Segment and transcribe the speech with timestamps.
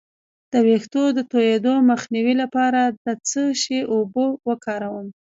[0.51, 5.07] د ویښتو د تویدو مخنیوي لپاره د څه شي اوبه وکاروم؟